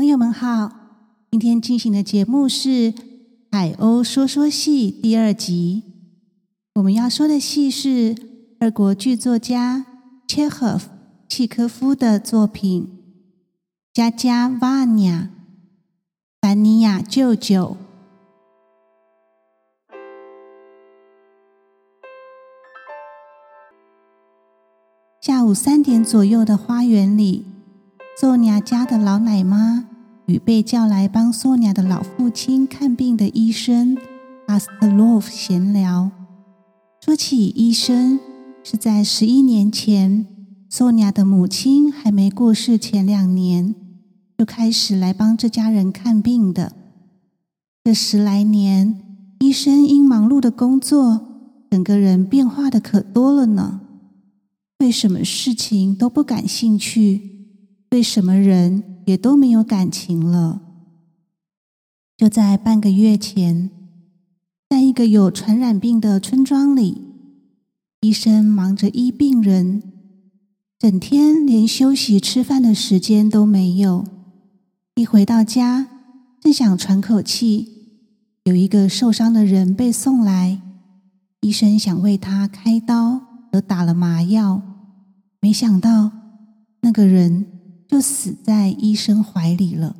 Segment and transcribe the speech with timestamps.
[0.00, 0.72] 朋友们好，
[1.30, 2.90] 今天进行的节目是
[3.52, 5.82] 《海鸥说说戏》第二集。
[6.76, 8.16] 我们要说的戏是
[8.60, 9.84] 俄国剧作家
[10.26, 10.88] 契诃夫
[11.28, 12.84] 契科夫的作品
[13.92, 15.28] 《加加瓦尼亚》
[16.40, 17.76] 凡尼亚舅舅。
[25.20, 27.44] 下午三点左右的花园里，
[28.18, 29.88] 索尼娅家的老奶妈
[30.30, 33.98] 与被叫来帮索尼娅的老父亲看病的医生
[34.46, 36.12] 阿斯特洛夫闲聊。
[37.04, 38.20] 说起医生，
[38.62, 40.24] 是在十一年前，
[40.68, 43.74] 索尼娅的母亲还没过世前两年，
[44.38, 46.74] 就开始来帮这家人看病的。
[47.82, 49.00] 这十来年，
[49.40, 51.26] 医生因忙碌的工作，
[51.68, 53.80] 整个人变化的可多了呢。
[54.78, 57.48] 对什么事情都不感兴趣，
[57.88, 60.60] 对什么人也都没有感情了。
[62.16, 63.68] 就在半个月前，
[64.68, 67.02] 在一个有传染病的村庄里，
[68.02, 69.82] 医生忙着医病人，
[70.78, 74.04] 整天连休息吃饭的时间都没有。
[74.94, 75.88] 一回到家，
[76.40, 77.68] 正想喘口气，
[78.44, 80.62] 有一个受伤的人被送来，
[81.40, 84.62] 医生想为他开刀，而打了麻药。
[85.40, 86.12] 没想到，
[86.82, 87.46] 那个人
[87.90, 89.96] 就死在医生怀里了。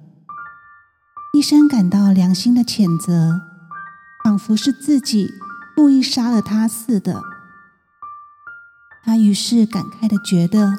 [1.37, 3.41] 医生感到良心的谴责，
[4.23, 5.33] 仿佛是自己
[5.75, 7.21] 故意杀了他似的。
[9.03, 10.75] 他于是感慨地觉得：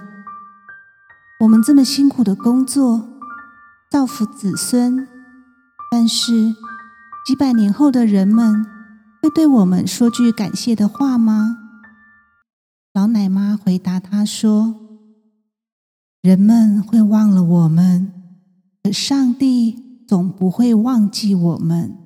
[1.41, 3.09] 我们这么辛苦的工作，
[3.89, 5.05] 造福子孙，
[5.91, 6.55] 但是
[7.25, 8.65] 几百年后的人们
[9.21, 11.57] 会对我们说句感谢的话吗？
[12.93, 14.75] 老奶妈回答他说
[16.21, 18.11] ：“人们会忘了我们，
[18.83, 21.97] 可上帝总不会忘记我们。”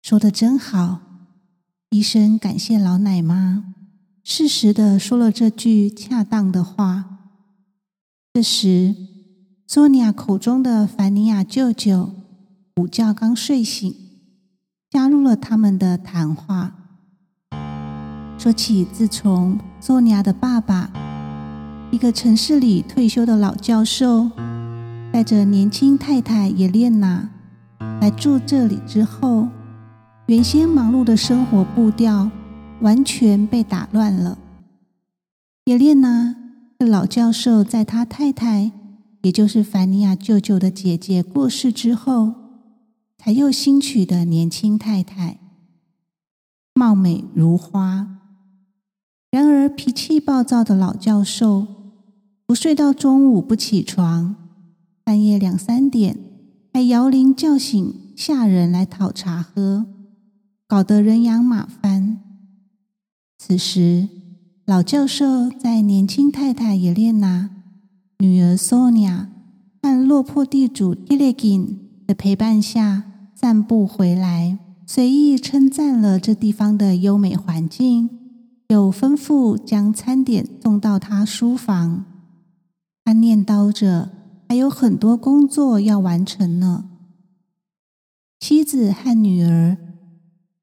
[0.00, 1.00] 说的真好，
[1.90, 3.74] 医生感谢老奶妈，
[4.24, 7.04] 适时地说了这句恰当的话。
[8.32, 8.96] 这时，
[9.68, 12.14] 索尼娅口中的凡尼亚舅舅
[12.76, 13.94] 午觉刚睡醒，
[14.88, 16.74] 加入了他们的谈话。
[18.38, 20.90] 说起自从索尼娅的爸爸，
[21.92, 24.30] 一个城市里退休的老教授，
[25.12, 27.28] 带着年轻太太叶莲娜
[28.00, 29.48] 来住这里之后，
[30.24, 32.30] 原先忙碌的生活步调
[32.80, 34.38] 完全被打乱了。
[35.66, 36.34] 叶莲娜
[36.80, 38.72] 是老教授在他太太，
[39.20, 42.32] 也就是凡尼亚舅舅的姐姐过世之后，
[43.18, 45.38] 才又新娶的年轻太太，
[46.72, 48.18] 貌美如花。
[49.30, 51.66] 然而，脾气暴躁的老教授
[52.52, 54.36] 不睡到中午不起床，
[55.04, 56.18] 半夜两三点
[56.70, 59.86] 还摇铃叫醒下人来讨茶喝，
[60.68, 62.18] 搞得人仰马翻。
[63.38, 64.06] 此时，
[64.66, 67.48] 老教授在年轻太太叶莲娜、
[68.18, 69.30] 女儿索尼娅
[69.80, 73.04] 和落魄地主提列金的陪伴下
[73.34, 78.10] 散步回来，随意称赞了这地方的优美环境。
[78.68, 82.04] 又吩咐将餐点送到他书房，
[83.12, 84.08] 他念叨着
[84.48, 86.86] 还有很多工作要完成呢。
[88.40, 89.76] 妻子和女儿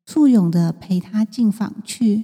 [0.04, 2.24] 簇拥的陪他进房去。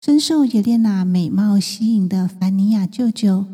[0.00, 3.44] 深受叶莲娜美貌吸引的凡尼亚舅舅，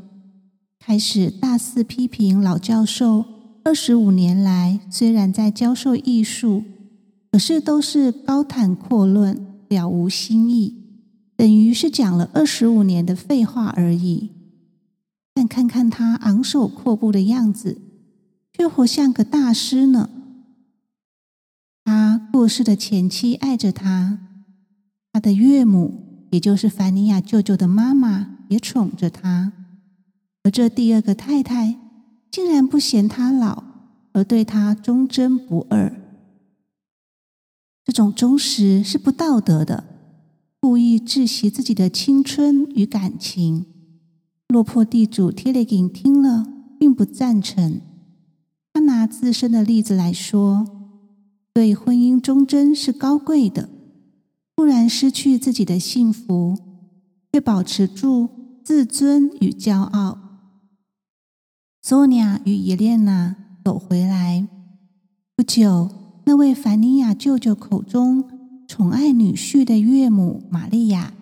[0.78, 3.26] 开始大肆批评老教授。
[3.62, 6.64] 二十五年来，虽然在教授艺术，
[7.30, 10.74] 可是都是高谈阔论，了无新意。
[11.36, 14.30] 等于是讲了二十五年的废话而已，
[15.34, 17.80] 但看看他昂首阔步的样子，
[18.52, 20.10] 却活像个大师呢。
[21.84, 24.18] 他过世的前妻爱着他，
[25.12, 29.52] 他的岳母，也就是凡尼亚舅舅的妈妈，也宠着他，
[30.42, 31.78] 而这第二个太太
[32.30, 33.64] 竟然不嫌他老，
[34.12, 35.96] 而对他忠贞不二。
[37.84, 39.84] 这种忠实是不道德的。
[40.60, 43.64] 故意窒息自己的青春与感情，
[44.50, 46.46] 落魄地主铁列金听了
[46.78, 47.80] 并不赞成。
[48.72, 50.66] 他拿自身的例子来说，
[51.54, 53.68] 对婚姻忠贞是高贵的，
[54.54, 56.58] 不然失去自己的幸福，
[57.32, 58.28] 却保持住
[58.64, 60.18] 自尊与骄傲。
[61.82, 64.46] 索尼娅与伊莲娜走回来
[65.34, 65.88] 不久，
[66.26, 68.38] 那位凡尼亚舅舅口中。
[68.68, 71.12] 宠爱女婿的岳母玛利亚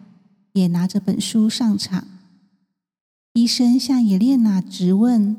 [0.53, 2.05] 也拿着本书上场。
[3.39, 5.37] 医生向叶莲娜质问：“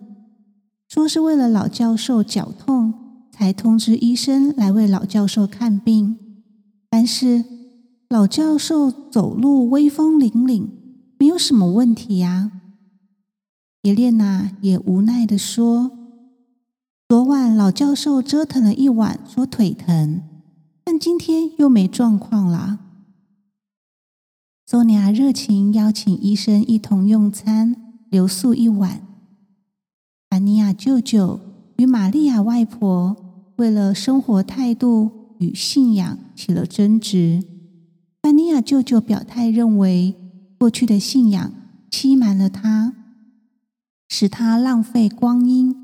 [0.88, 2.94] 说是为了老教授脚痛，
[3.30, 6.18] 才通知医生来为老教授看病。
[6.90, 7.44] 但是
[8.08, 10.70] 老教授走路威风凛凛，
[11.18, 12.50] 没有什么问题呀。
[13.82, 15.92] 叶莲娜也无奈地说
[17.10, 20.22] ：“昨晚老教授折腾了一晚，说腿疼，
[20.86, 22.80] 但今天又没状况了。”
[24.66, 29.02] 索尼娅热情邀请医生一同用餐，留宿一晚。
[30.30, 31.40] 凡尼亚舅舅
[31.78, 33.16] 与玛利亚外婆
[33.58, 35.10] 为了生活态度
[35.40, 37.44] 与信仰起了争执。
[38.22, 40.16] 凡尼亚舅舅表态认为，
[40.58, 41.52] 过去的信仰
[41.90, 42.94] 欺瞒了他，
[44.08, 45.76] 使他浪费光阴，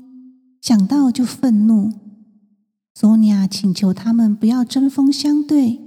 [0.60, 1.92] 想到就愤怒。
[2.94, 5.80] 索尼娅请求他们不要针锋相对。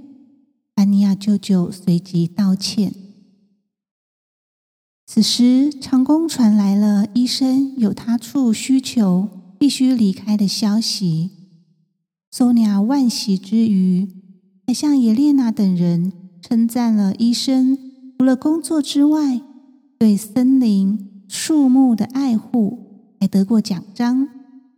[0.76, 2.94] 凡尼亚舅舅随即道歉。
[5.12, 9.28] 此时，长工传来了医生有他处需求，
[9.58, 11.30] 必须离开的消息。
[12.30, 14.06] 索尼娅惋惜之余，
[14.68, 17.76] 还向叶莲娜等人称赞了医生
[18.16, 19.40] 除了工作之外，
[19.98, 22.78] 对森林树木的爱护，
[23.18, 24.28] 还得过奖章，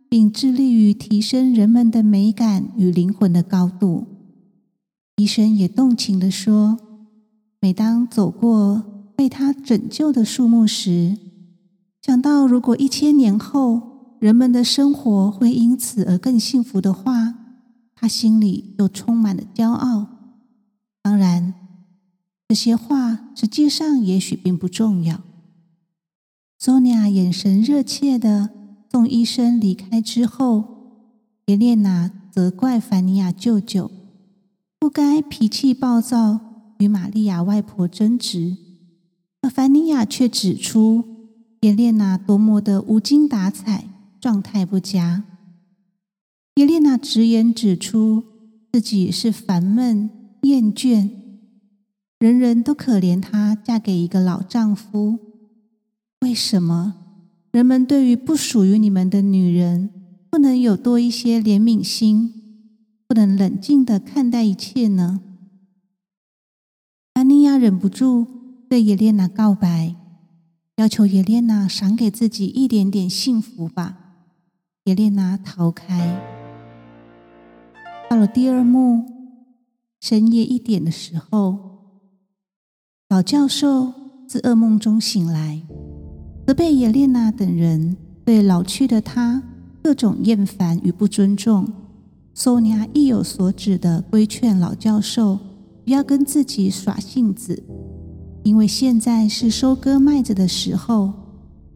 [0.09, 4.07] 并致力于提升人们的美感与灵魂的高度。
[5.17, 6.79] 医生也动情地说
[7.61, 8.83] ：“每当走过
[9.23, 11.17] 被他拯救的树木时，
[12.01, 17.33] 想到如果一千年后人们的生活会因此而更幸福的话，
[17.95, 20.07] 他心里又充满了骄傲。
[21.01, 21.53] 当然，
[22.49, 25.21] 这些话实际上也许并不重要。”
[26.59, 28.49] 索尼娅眼神热切地
[28.91, 30.65] 送医生离开之后，
[31.45, 33.89] 叶莲娜责怪凡尼亚舅舅。
[34.77, 36.41] 不该脾气暴躁，
[36.79, 38.57] 与玛利亚外婆争执，
[39.43, 41.03] 而凡尼亚却指出
[41.61, 43.87] 叶莲娜多么的无精打采，
[44.19, 45.25] 状态不佳。
[46.55, 48.23] 叶莲娜直言指出
[48.71, 50.09] 自己是烦闷
[50.43, 51.09] 厌倦，
[52.19, 55.19] 人人都可怜她嫁给一个老丈夫。
[56.21, 56.95] 为什么
[57.51, 59.89] 人们对于不属于你们的女人，
[60.29, 62.33] 不能有多一些怜悯心？
[63.05, 65.19] 不能冷静地看待一切呢？
[67.13, 68.25] 凡尼亚忍不住
[68.73, 69.95] 对叶莲娜告白，
[70.77, 73.99] 要求叶莲娜赏给自己一点点幸福吧。
[74.85, 76.19] 叶莲娜逃开。
[78.09, 79.05] 到了第二幕，
[80.01, 81.55] 深夜一点的时候，
[83.09, 83.93] 老教授
[84.27, 85.61] 自噩梦中醒来，
[86.47, 89.43] 责备叶莲娜等人对老去的他
[89.83, 91.71] 各种厌烦与不尊重。
[92.33, 95.37] 索尼娅意有所指地规劝老教授
[95.85, 97.61] 不要跟自己耍性子，
[98.43, 101.13] 因为现在是收割麦子的时候，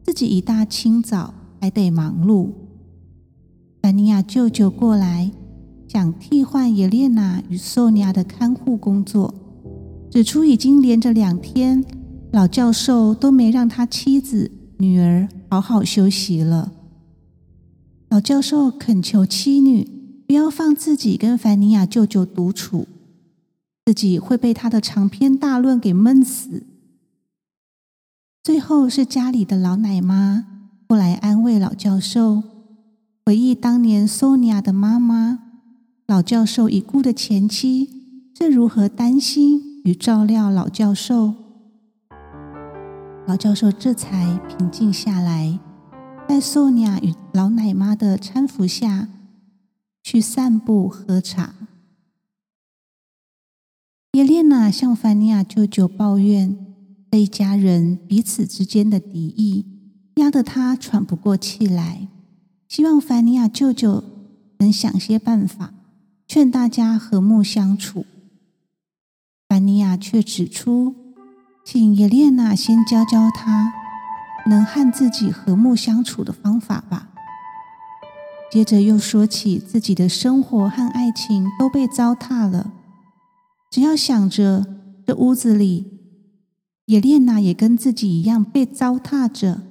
[0.03, 2.49] 自己一大清早还得忙碌。
[3.81, 5.31] 凡尼亚舅舅过来，
[5.87, 9.33] 想替换叶莲娜与索尼娅的看护工作，
[10.11, 11.83] 指出已经连着两天，
[12.31, 16.73] 老教授都没让他妻子、女儿好好休息了。
[18.09, 19.97] 老教授恳求妻女。
[20.27, 22.85] 不要放自己跟凡尼亚舅舅独处，
[23.87, 26.63] 自己会被他的长篇大论给闷死。
[28.43, 30.45] 最后是家里的老奶妈
[30.85, 32.43] 过来安慰老教授，
[33.25, 35.39] 回忆当年索尼娅的妈妈，
[36.05, 41.33] 老教授已故的前妻是如何担心与照料老教授。
[43.25, 45.57] 老教授这才平静下来，
[46.27, 49.07] 在索尼娅与老奶妈的搀扶下。
[50.03, 51.53] 去散步喝茶。
[54.13, 56.57] 叶莲娜向凡尼亚舅舅抱怨，
[57.11, 59.65] 这一家人彼此之间的敌意
[60.15, 62.07] 压得她喘不过气来，
[62.67, 64.03] 希望凡尼亚舅舅
[64.57, 65.73] 能想些办法，
[66.27, 68.05] 劝大家和睦相处。
[69.47, 70.95] 凡尼亚却指出，
[71.63, 73.73] 请叶莲娜先教教他
[74.47, 77.09] 能和自己和睦相处的方法吧。
[78.51, 82.73] 接着又说起自己的生活和爱情都被糟蹋了，
[83.69, 84.65] 只要想着
[85.05, 85.85] 这屋子里
[86.85, 89.63] 叶莲娜也跟自己一样被糟蹋着，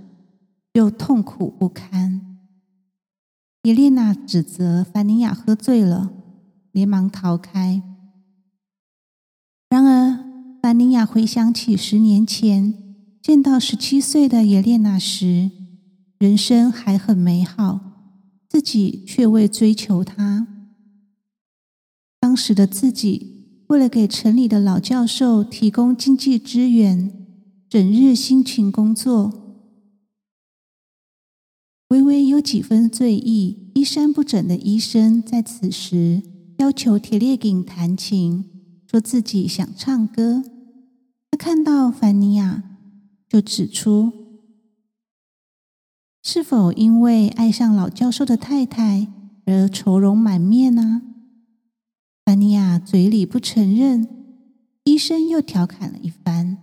[0.74, 2.38] 又痛苦不堪。
[3.62, 6.12] 叶莲娜指责凡尼亚喝醉了，
[6.72, 7.82] 连忙逃开。
[9.68, 10.24] 然而，
[10.62, 12.74] 凡尼亚回想起十年前
[13.22, 15.50] 见到十七岁的叶莲娜时，
[16.18, 17.80] 人生还很美好。
[18.48, 20.46] 自己却未追求她。
[22.18, 23.35] 当时的自己，
[23.68, 27.10] 为了给城里的老教授提供经济支援，
[27.68, 29.32] 整日辛勤工作。
[31.88, 36.22] 微微有几分醉意、衣衫不整的医生在此时
[36.58, 38.44] 要求铁列金弹琴，
[38.90, 40.44] 说自己想唱歌。
[41.30, 42.62] 他看到凡尼亚，
[43.28, 44.12] 就指出：
[46.22, 49.08] 是否因为爱上老教授的太太
[49.44, 51.02] 而愁容满面呢？
[52.26, 54.08] 凡尼亚嘴里不承认，
[54.82, 56.58] 医生又调侃了一番。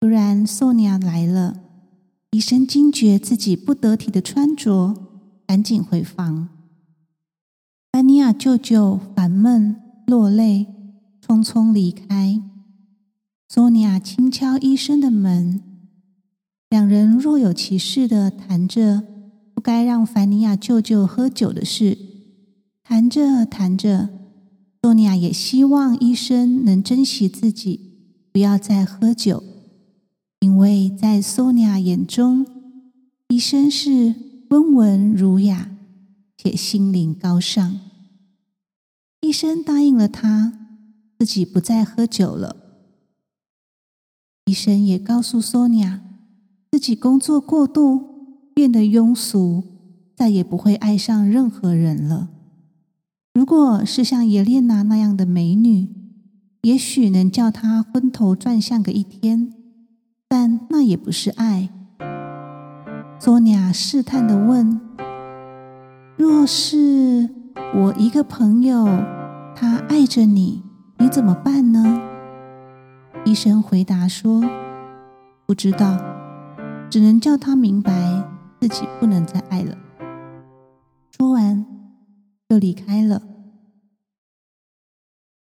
[0.00, 1.60] 突然，索尼娅来了。
[2.30, 4.96] 医生惊觉自己不得体的穿着，
[5.46, 6.48] 赶紧回房。
[7.92, 10.66] 凡尼亚舅舅烦闷落泪，
[11.20, 12.40] 匆匆离开。
[13.50, 15.62] 索尼娅轻敲医生的门，
[16.70, 19.04] 两人若有其事的谈着
[19.52, 21.98] 不该让凡尼亚舅舅喝酒的事。
[22.82, 24.08] 谈着谈着，
[24.84, 27.78] 索尼娅也希望医生能珍惜自己，
[28.32, 29.44] 不要再喝酒。
[30.40, 32.44] 因为在索尼娅眼中，
[33.28, 34.12] 医生是
[34.50, 35.70] 温文儒雅
[36.36, 37.78] 且心灵高尚。
[39.20, 40.52] 医生答应了他，
[41.16, 42.56] 自己不再喝酒了。
[44.46, 46.02] 医生也告诉索尼娅，
[46.72, 49.62] 自己工作过度，变得庸俗，
[50.16, 52.30] 再也不会爱上任何人了。
[53.34, 55.88] 如果是像叶莲娜那样的美女，
[56.62, 59.52] 也许能叫他昏头转向个一天。
[60.28, 61.68] 但那也不是爱。
[63.18, 64.80] 索尼娅试探的问
[66.16, 67.28] ：“若是
[67.74, 68.86] 我一个朋友，
[69.54, 70.62] 他爱着你，
[70.98, 72.00] 你怎么办呢？”
[73.24, 74.42] 医生回答说
[75.46, 75.98] ：“不知道，
[76.90, 77.92] 只能叫他明白
[78.60, 79.76] 自己不能再爱了。”
[81.14, 81.66] 说完，
[82.52, 83.22] 就离开了。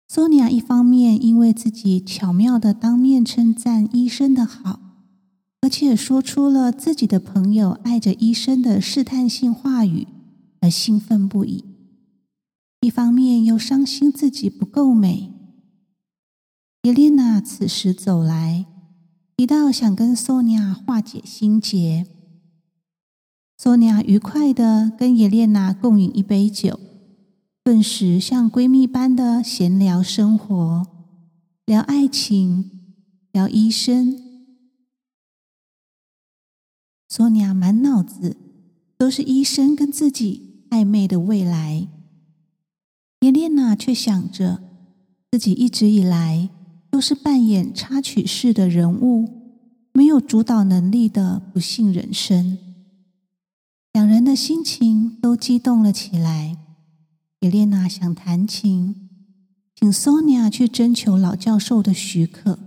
[0.06, 4.78] 索尼娅一方面因为自己巧妙的当面称赞医生的好，
[5.62, 10.06] 而且说出了自己的朋友爱着医生的试探性话语
[10.60, 11.64] 而兴奋不已；
[12.82, 15.32] 一方面又伤心自己不够美。
[16.84, 18.66] 叶莲娜此时走来，
[19.36, 22.06] 提到想跟索尼娅化解心结。
[23.64, 26.78] 索尼亚愉快地跟叶莲娜共饮一杯酒。
[27.62, 30.86] 顿时像闺蜜般的闲聊生活，
[31.64, 32.70] 聊爱情，
[33.32, 34.20] 聊医生。
[37.08, 38.36] 索尼亚满脑子
[38.98, 41.88] 都是医生跟自己暧昧的未来，
[43.20, 44.62] 叶莲娜却想着
[45.30, 46.50] 自己一直以来
[46.90, 49.26] 都是扮演插曲式的人物，
[49.94, 52.58] 没有主导能力的不幸人生。
[53.94, 56.58] 两人的心情都激动了起来。
[57.38, 59.08] 叶莲娜想弹琴，
[59.76, 62.58] 请索尼娅去征求老教授的许可，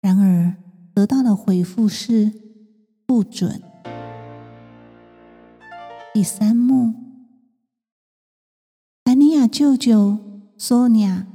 [0.00, 0.54] 然而
[0.94, 2.30] 得到的回复是
[3.04, 3.60] 不准。
[6.14, 6.94] 第三幕，
[9.04, 10.18] 凡尼亚舅舅
[10.56, 11.26] 索尼娅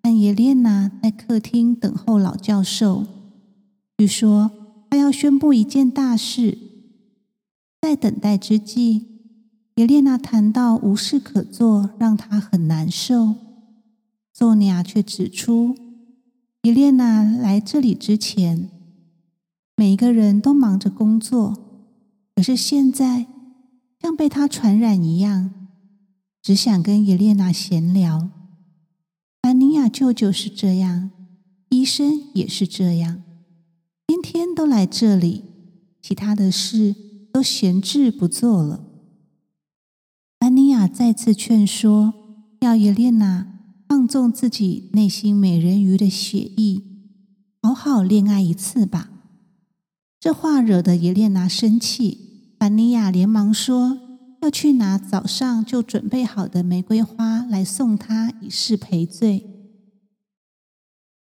[0.00, 3.04] 和叶莲娜在客厅等候老教授。
[3.98, 4.52] 据说
[4.88, 6.56] 他要宣布一件大事，
[7.82, 9.08] 在等待之际。
[9.74, 13.34] 叶莲娜谈到无事可做，让她很难受。
[14.32, 15.74] 索尼娅却指出，
[16.62, 18.70] 叶莲娜来这里之前，
[19.74, 21.56] 每一个人都忙着工作，
[22.36, 23.26] 可是现在
[24.00, 25.50] 像被她传染一样，
[26.40, 28.30] 只想跟叶莲娜闲聊。
[29.42, 31.10] 凡尼亚舅舅是这样，
[31.70, 33.22] 医生也是这样，
[34.06, 35.44] 天天都来这里，
[36.00, 36.94] 其他的事
[37.32, 38.84] 都闲置不做了。
[40.38, 42.12] 凡尼亚再次劝说，
[42.60, 43.46] 要叶莲娜
[43.88, 46.82] 放纵自己内心美人鱼的血意，
[47.62, 49.10] 好好恋爱一次吧。
[50.20, 53.98] 这话惹得叶莲娜生气，凡尼亚连忙说
[54.42, 59.44] 要去拿早上就准备好的玫瑰花来送她，以示赔罪。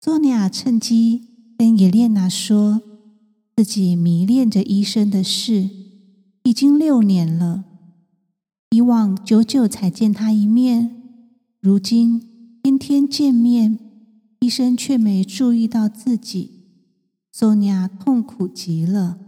[0.01, 2.83] 索尼亚趁机跟叶莲娜说
[3.57, 5.71] 自己迷恋着医生的事，
[6.45, 7.65] 已经六年了。
[8.71, 11.03] 以往久久才见他一面，
[11.61, 13.79] 如今天天见面，
[14.41, 16.51] 医生却没注意到自己。
[17.33, 19.19] 索尼娅痛苦极了。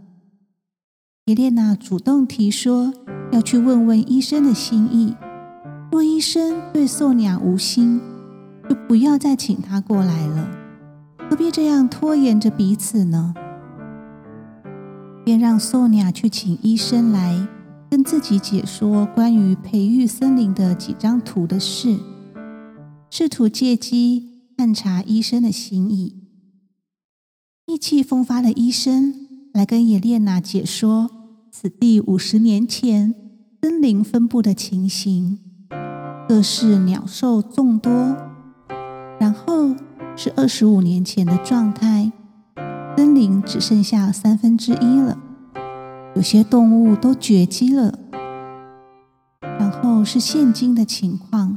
[1.25, 2.93] 叶莲娜主动提说
[3.31, 5.15] 要去问问医生的心意，
[5.91, 7.99] 若医生对索尼娅无心，
[8.69, 10.49] 就不要再请他过来了。
[11.29, 13.33] 何必这样拖延着彼此呢？
[15.27, 17.45] 便让索尼娅去请医生来。
[17.89, 21.97] 跟自己解说关于培育森林的几张图的事，
[23.09, 26.15] 试图借机探查医生的心意。
[27.65, 29.13] 意气风发的医生
[29.53, 31.09] 来跟叶莲娜解说
[31.51, 33.13] 此地五十年前
[33.61, 35.39] 森林分布的情形，
[36.29, 37.91] 各式鸟兽众多。
[39.19, 39.75] 然后
[40.15, 42.13] 是二十五年前的状态，
[42.97, 45.19] 森林只剩下三分之一了，
[46.15, 47.93] 有些动物都绝迹了。
[49.39, 51.53] 然后是现今的情况，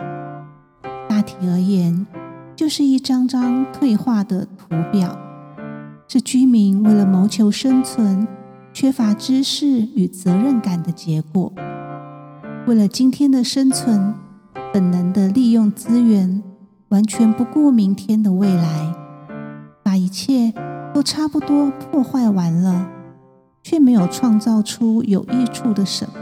[1.09, 2.07] 大体而言，
[2.55, 5.19] 就是一张张退化的图表，
[6.07, 8.29] 是居民为了谋求生存，
[8.75, 9.67] 缺乏知识
[9.97, 11.51] 与责任感的结果。
[12.67, 14.13] 为了今天的生存，
[14.75, 16.43] 本能的利用资源，
[16.91, 18.95] 完全不顾明天的未来，
[19.83, 20.53] 把一切
[20.95, 22.91] 都差不多破坏完了，
[23.63, 26.15] 却没有创造出有益处的什么。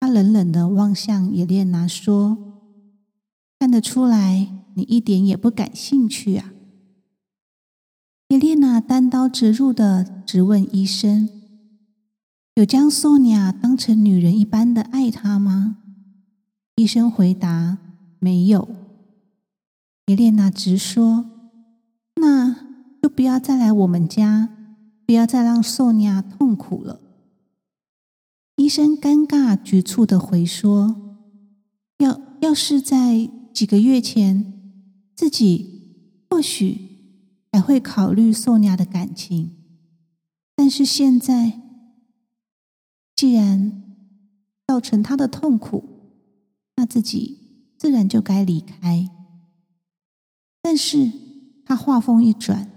[0.00, 2.36] 他冷冷地望向耶列娜，说
[3.58, 6.52] ：“看得出来，你一点也不感兴趣啊。”
[8.28, 11.28] 耶列娜单刀直入地质问医生
[12.56, 15.78] ：“有将索尼娅当成女人一般的爱她吗？”
[16.76, 17.78] 医生回答
[18.18, 18.68] ：“没有。”
[20.06, 21.24] 耶列娜直说
[22.20, 22.63] ：“那
[23.14, 24.48] 不要再来我们家，
[25.06, 27.00] 不要再让索尼娅痛苦了。”
[28.56, 31.20] 医生尴尬局促地回说
[31.98, 34.52] ：“要要是在几个月前，
[35.14, 36.90] 自己或许……”
[37.54, 39.52] 还会考虑索尼娅的感情，
[40.56, 41.60] 但是现在
[43.14, 43.80] 既然
[44.66, 45.84] 造成她的痛苦，
[46.74, 47.38] 那自己
[47.78, 49.08] 自然就该离开。
[50.60, 51.12] 但是
[51.64, 52.72] 他话锋一转，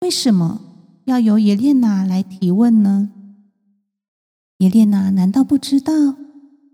[0.00, 0.60] 为什么
[1.04, 3.10] 要由耶列娜来提问呢？
[4.58, 6.16] 耶列娜难道不知道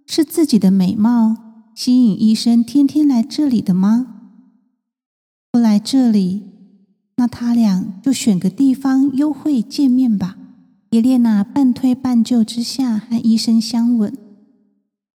[0.06, 1.36] 是自己的美貌
[1.74, 4.32] 吸引医生天天来这里的吗？
[5.50, 6.44] 不来这里。
[7.16, 10.36] 那他俩就选个地方幽会见面吧。
[10.90, 14.16] 耶列娜半推半就之下和医生相吻，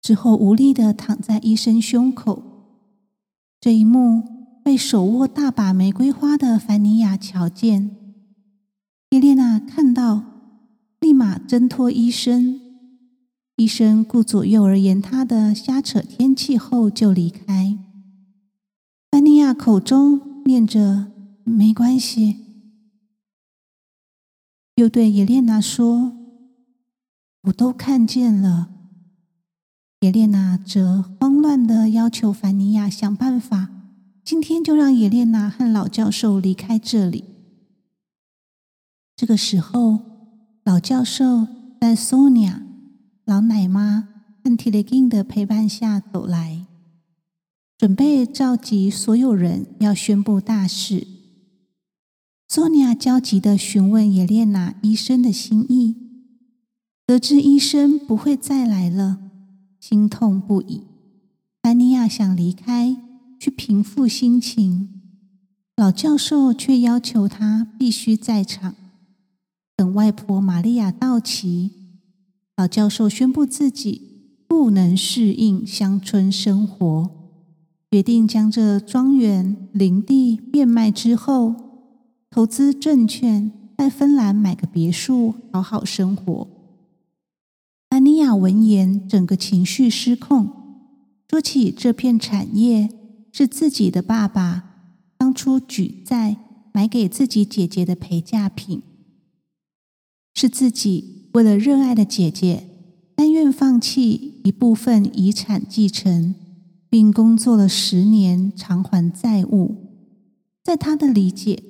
[0.01, 2.43] 之后无力的躺在医生胸口。
[3.59, 4.23] 这一幕
[4.67, 7.95] 被手握大把玫瑰花的凡尼亚瞧见，
[9.11, 10.25] 耶列娜看到，
[10.99, 12.59] 立马挣脱医生。
[13.55, 17.77] 医生顾左右而言他的瞎扯天气后就离开。
[19.09, 21.13] 凡尼亚口中念着。
[21.45, 22.35] 没关系，
[24.75, 26.11] 又对耶列娜说
[27.47, 28.67] ：“我都看见了。”
[30.03, 33.69] 耶列娜则慌乱地要求凡尼亚想办法，
[34.27, 37.23] 今天就让耶列娜和老教授离开这里。
[39.15, 39.99] 这个时候，
[40.65, 41.47] 老教授
[41.79, 42.61] 在索尼娅、
[43.23, 44.09] 老奶妈
[44.43, 46.65] 和提雷金的陪伴下走来，
[47.77, 51.07] 准备召集所有人要宣布大事。
[52.49, 55.95] 索尼娅焦急地询问耶列娜医生的心意，
[57.05, 59.19] 得知医生不会再来了，
[59.79, 60.83] 心痛不已。
[61.63, 62.97] 凡尼亚想离开
[63.39, 64.89] 去平复心情，
[65.75, 68.75] 老教授却要求他必须在场，
[69.75, 71.71] 等外婆玛利亚到齐。
[72.55, 74.01] 老教授宣布自己
[74.47, 77.11] 不能适应乡村生活，
[77.91, 81.55] 决定将这庄园林地变卖之后。
[82.29, 86.47] 投资证券，在芬兰买个别墅，好好生活。
[87.89, 90.49] 安妮亚闻言，整个情绪失控，
[91.29, 92.89] 说起这片产业
[93.37, 94.63] 是自己的爸爸
[95.15, 96.37] 当初举债
[96.73, 98.81] 买给自己姐姐的陪嫁品，
[100.33, 102.63] 是自己为了热爱的姐姐，
[103.15, 106.33] 甘愿放弃一部分遗产继承，
[106.89, 109.75] 并工作了十年偿还债务。
[110.63, 111.61] 在他的理解。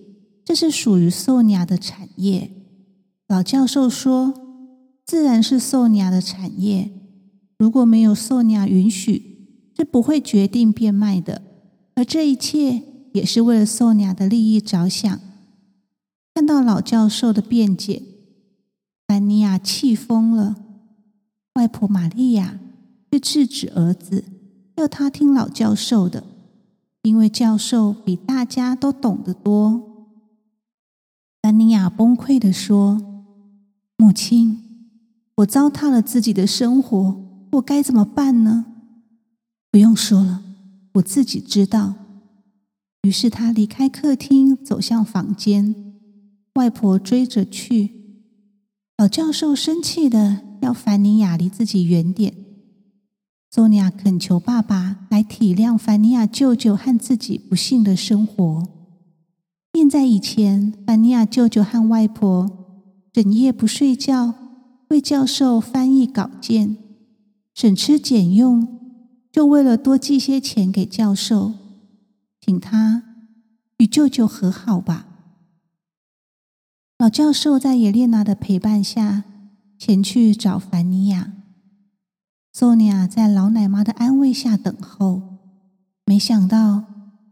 [0.45, 2.49] 这是属于索尼娅的产业。
[3.27, 4.33] 老教授说
[5.05, 6.89] ：“自然是索尼娅的产业。
[7.57, 11.41] 如果没有索尼娅允许，是不会决定变卖的。
[11.97, 12.83] 而这一切
[13.13, 15.19] 也是为了索尼娅的利益着想。”
[16.35, 18.03] 看到老教授的辩解，
[19.07, 20.55] 丹尼亚气疯了。
[21.55, 22.59] 外婆玛利亚
[23.09, 24.23] 却制止儿子，
[24.75, 26.23] 要他听老教授的，
[27.01, 29.81] 因为教授比大家都懂得多。
[31.41, 33.25] 丹尼亚崩溃地说
[33.97, 34.61] ：“母亲，
[35.37, 38.65] 我糟蹋了自己的生活，我该怎么办呢？”
[39.71, 40.43] 不用说了，
[40.97, 41.95] 我自己知道。
[43.03, 45.93] 于是他离开客厅，走向房间，
[46.55, 47.91] 外婆追着去。
[48.97, 52.33] 老教授生气的要凡尼亚离自己远点。
[53.49, 58.67] 索尼娅恳求爸爸来体谅凡尼亚舅舅和自己不幸的生活。
[59.73, 62.51] 念在以前，凡尼亚舅舅和外婆
[63.13, 64.33] 整夜不睡觉，
[64.89, 66.75] 为教授翻译稿件，
[67.53, 68.76] 省吃俭用，
[69.37, 71.53] 就为了多寄些钱给教授，
[72.41, 73.03] 请他
[73.77, 75.05] 与舅舅和好吧。
[76.97, 79.25] 老教授在耶列娜的陪伴下
[79.77, 81.33] 前去找凡尼亚。
[82.51, 85.21] 索尼娅在老奶妈的安慰下等候，
[86.03, 86.85] 没想到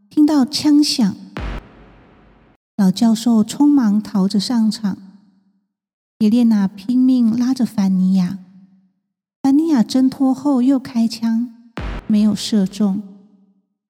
[0.07, 1.15] 听到枪响，
[2.77, 4.99] 老教授匆忙逃着上场。
[6.19, 8.37] 耶列娜拼命拉着凡尼亚，
[9.41, 11.54] 凡尼亚挣脱后又开枪，
[12.07, 13.01] 没有射中，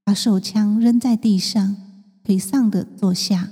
[0.04, 1.75] 把手枪扔在地上，
[2.23, 3.49] 颓丧的坐下。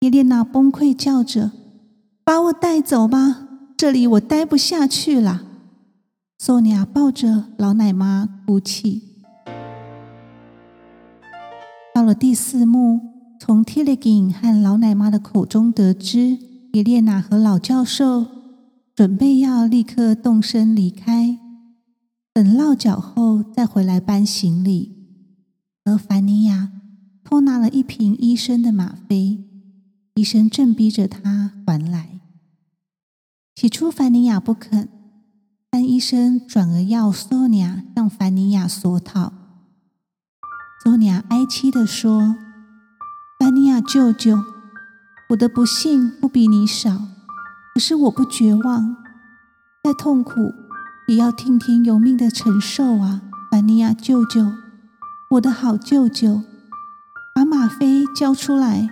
[0.00, 1.52] 伊列娜崩溃叫着
[2.24, 5.42] ：“把我带走吧，这里我待不下去了。”
[6.38, 9.02] 索尼娅抱着老奶妈哭泣。
[11.94, 13.00] 到了第四幕，
[13.38, 16.38] 从提勒金和老奶妈的口中得知，
[16.72, 18.26] 伊列娜和老教授
[18.94, 21.38] 准备要立刻动身离开，
[22.32, 24.96] 等落脚后再回来搬行李。
[25.84, 26.70] 而凡尼亚
[27.24, 29.44] 偷拿了一瓶医生的吗啡，
[30.14, 32.20] 医生正逼着他还来。
[33.54, 34.88] 起初，凡尼亚不肯。
[35.72, 39.32] 但医生转而要索尼娅向凡尼亚索讨。
[40.82, 42.34] 索尼娅哀凄地说
[43.38, 44.42] ：“凡尼亚舅舅，
[45.30, 47.06] 我的不幸不比你少，
[47.72, 48.96] 可是我不绝望，
[49.84, 50.52] 再痛苦
[51.10, 53.22] 也要听天由命的承受啊！
[53.50, 54.52] 凡尼亚舅舅，
[55.30, 56.42] 我的好舅舅，
[57.34, 58.88] 把吗啡交出来，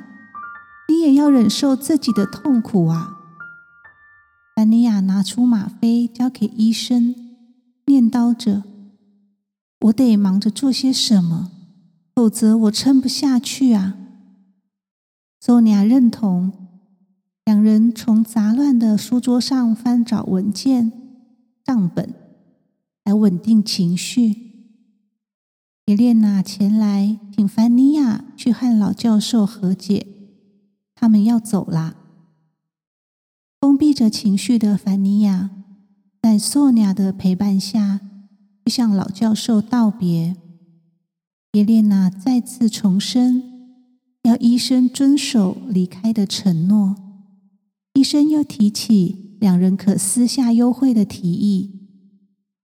[0.88, 3.18] 你也要忍受自己的痛苦啊！”
[4.56, 7.14] 凡尼亚拿出吗啡交给医生，
[7.86, 8.64] 念叨着
[9.86, 11.52] ：“我得忙着做些什么，
[12.16, 13.94] 否则我撑不下去啊。”
[15.38, 16.52] 索尼亚认同。
[17.44, 20.92] 两人从杂乱的书桌上翻找文件、
[21.68, 22.14] 账本，
[23.04, 24.24] 来稳定情绪。
[25.84, 30.06] 耶列娜前来请凡尼亚去和老教授和解，
[30.94, 31.94] 他们要走啦。
[33.60, 35.50] 封闭着情绪的凡尼亚，
[36.22, 38.00] 在索尼娅的陪伴下，
[38.64, 40.36] 去向老教授道别。
[41.52, 43.76] 耶列娜再次重申
[44.22, 46.96] 要医生遵守离开的承诺。
[47.92, 51.74] 医生又提起两人可私下幽会的提议。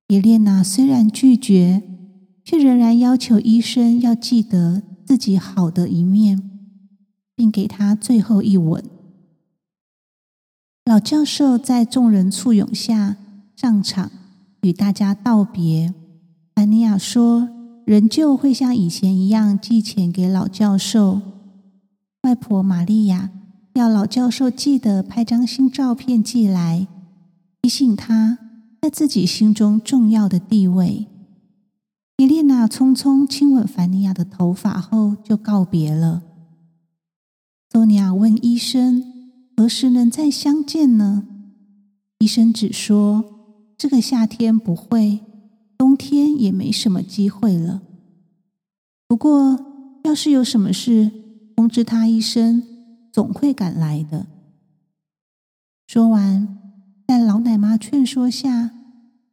[0.09, 1.83] 耶列娜虽然拒绝，
[2.45, 6.51] 却仍然要求医生要记得自己好的一面，
[7.35, 8.85] 并给他最后一吻。
[10.85, 13.17] 老教授在众人簇拥下
[13.57, 14.11] 上场，
[14.61, 15.95] 与大家道别。
[16.55, 17.49] 安妮亚说
[17.87, 21.23] ：“仍旧会像以前一样寄钱给老教授。”
[22.23, 23.31] 外婆玛利亚
[23.75, 26.89] 要老教授记得拍张新照片寄来，
[27.63, 28.39] 提醒他
[28.81, 31.07] 在自己心中重要的地位。
[32.17, 36.23] 伊列娜匆匆亲吻凡尼亚的头发后，就告别了。
[37.71, 39.13] 索尼娅问医生。
[39.57, 41.29] 何时能再相见呢？
[42.19, 43.25] 医生只说
[43.79, 45.21] 这个夏天不会，
[45.79, 47.81] 冬天也没什么机会了。
[49.07, 49.65] 不过，
[50.03, 51.09] 要是有什么事，
[51.55, 52.65] 通知他一声，
[53.15, 54.27] 总会赶来的。
[55.87, 56.59] 说完，
[57.07, 58.73] 在老奶妈劝说下，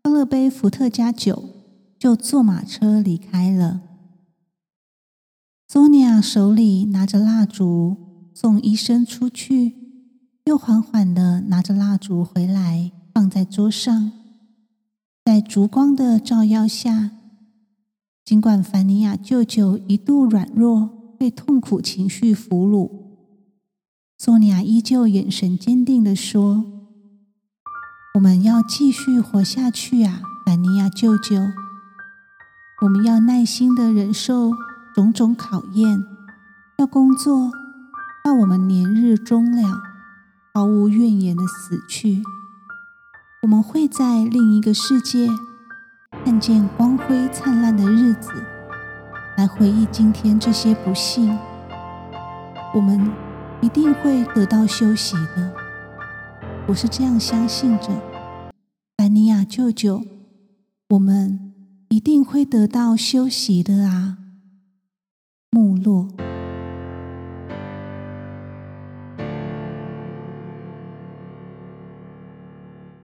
[0.04, 1.50] 喝了杯伏特加酒，
[1.98, 3.82] 就坐马车离开了。
[5.68, 7.98] 索尼娅手里拿着蜡烛，
[8.36, 9.74] 送医生出去。
[10.46, 14.12] 又缓缓地拿着蜡烛回来，放在桌上，
[15.26, 17.10] 在烛光的照耀下，
[18.24, 23.01] 尽管凡尼亚舅舅一度软弱，被痛苦情绪俘虏，
[24.24, 26.64] 索尼娅依旧眼神坚定地说
[28.14, 31.38] ：“我们要继续活下去啊，凡尼亚舅舅！
[32.84, 34.52] 我们要耐心地忍受
[34.94, 36.04] 种种考验，
[36.78, 37.50] 要工作
[38.24, 39.82] 到我们年日终了。”
[40.54, 42.22] 毫无怨言的死去，
[43.42, 45.28] 我们会在另一个世界
[46.24, 48.30] 看见光辉灿烂的日子，
[49.36, 51.36] 来回忆今天这些不幸。
[52.76, 53.12] 我们
[53.62, 55.54] 一定会得到休息的，
[56.68, 57.90] 我是这样相信着。
[58.98, 60.04] 凡尼亚舅舅，
[60.90, 61.54] 我们
[61.90, 64.18] 一定会得到休息的啊，
[65.52, 66.08] 木落。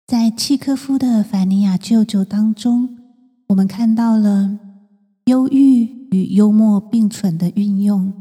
[0.08, 2.98] 在契科夫的凡尼亚舅舅当中，
[3.50, 4.58] 我们看到了
[5.26, 8.12] 忧郁与幽默并存的运用。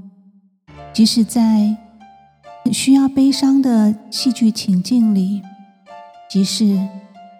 [0.93, 1.77] 即使在
[2.73, 5.43] 需要悲伤的戏剧情境里，
[6.31, 6.77] 即使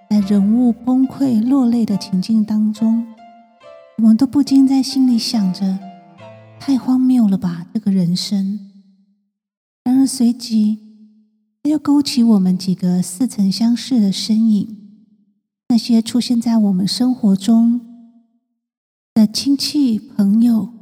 [0.09, 3.07] 在人物崩溃落泪的情境当中，
[3.99, 5.79] 我们都不禁在心里想着：
[6.59, 8.59] 太荒谬了吧，这个人生。
[9.85, 10.79] 然而随即，
[11.63, 14.77] 他又勾起我们几个似曾相识的身影，
[15.69, 17.81] 那些出现在我们生活中
[19.13, 20.73] 的亲戚朋友，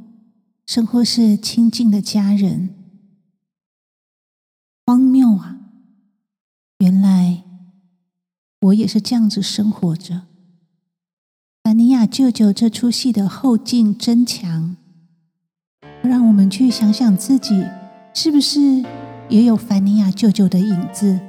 [0.65, 2.69] 甚或是亲近的家人。
[4.89, 5.57] 荒谬啊！
[6.77, 7.43] 原来
[8.61, 10.21] 我也是这样子生活着。
[11.61, 14.77] 凡尼亚舅舅这出戏的后劲真强，
[16.01, 17.65] 让我们去想想自己
[18.13, 18.85] 是不是
[19.27, 21.19] 也有凡尼亚舅舅的影子。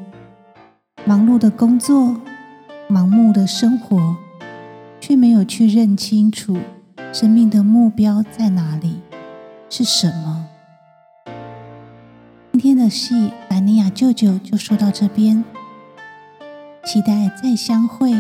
[1.05, 2.15] 忙碌的工作，
[2.89, 4.17] 盲目的生活，
[5.01, 6.57] 却没有去认清楚
[7.13, 9.01] 生命的目标在哪里，
[9.69, 10.47] 是什么。
[12.61, 15.45] 今天的戏，凡尼亚舅舅就说到这边，
[16.85, 18.13] 期待再相会。